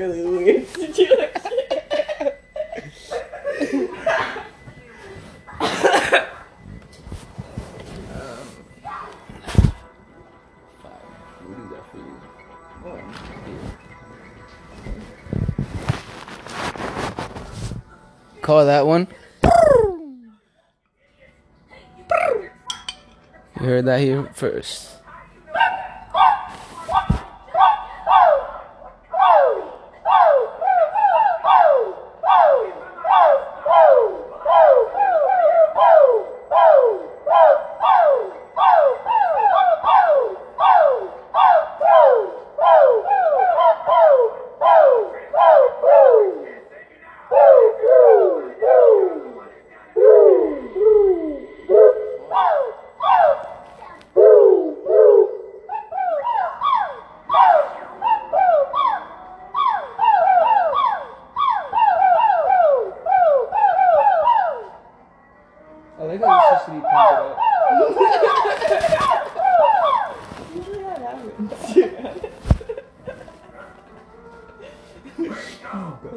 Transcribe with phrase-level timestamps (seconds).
[0.00, 1.28] really weird situation.
[18.40, 19.06] Call that one.
[23.60, 24.99] You heard that here first.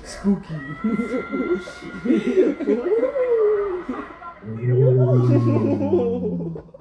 [0.04, 0.54] Spooky.
[4.98, 6.62] Oh.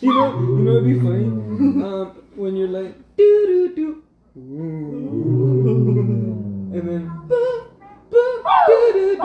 [0.00, 1.24] You know, you know, it'd be funny.
[1.26, 4.02] Um, when you're like do do do,
[6.74, 7.40] and then ba,
[8.10, 8.24] ba,
[8.66, 9.16] do do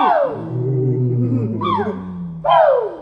[2.44, 2.95] do.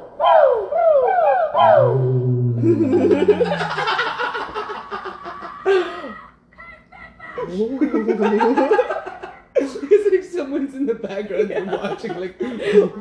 [9.56, 12.40] It's like someone's in the background and watching, like.
[12.42, 12.92] you know,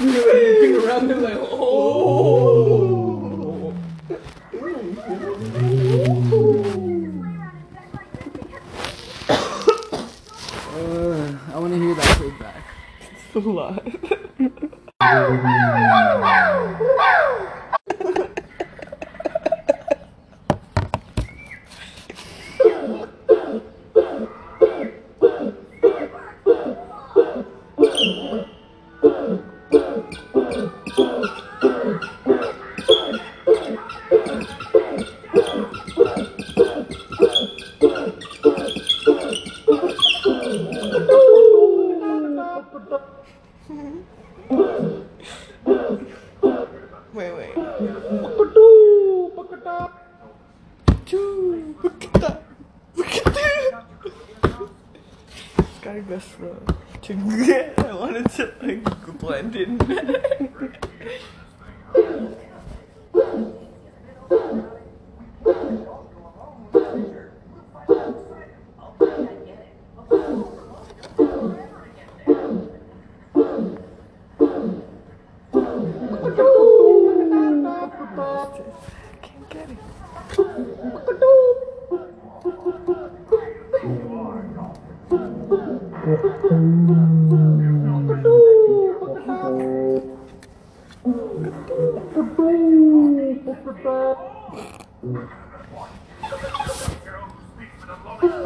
[0.00, 1.86] looking around and like, oh.
[10.78, 12.62] Uh, I want to hear that played back.
[13.34, 13.82] a lot.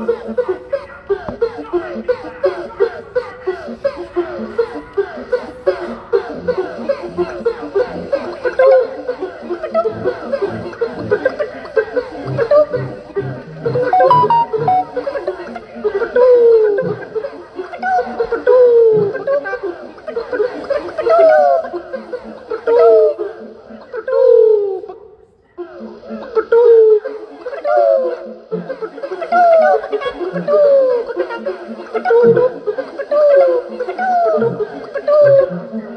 [0.00, 0.59] Ha, ha, ha, ha.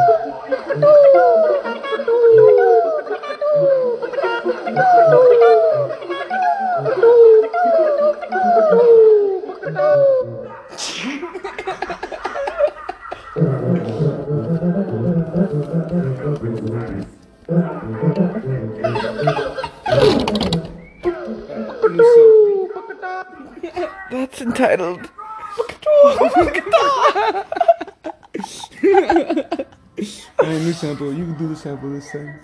[31.62, 32.40] Time.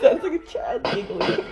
[0.00, 1.44] Sounds like a child giggling.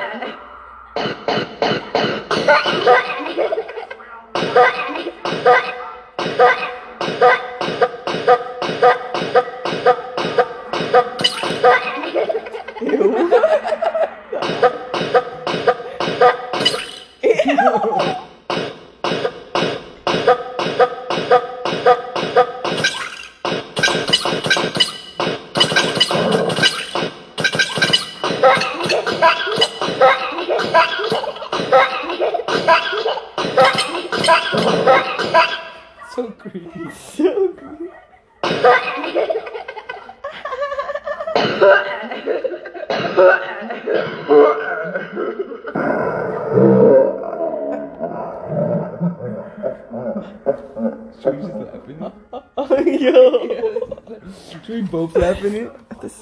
[55.40, 55.68] bienvenue.
[55.90, 56.15] Attention.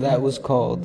[0.00, 0.84] That was called.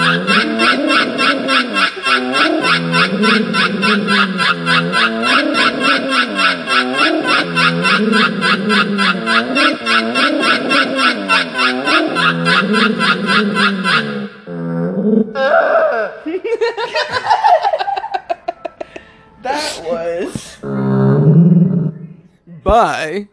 [0.00, 0.29] That
[22.70, 23.26] Bye.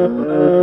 [0.00, 0.59] Breaks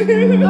[0.00, 0.42] And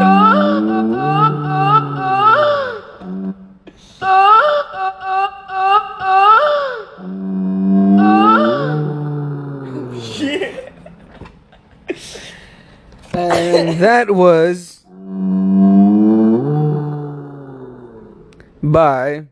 [13.81, 14.85] that was.
[18.63, 19.27] Bye.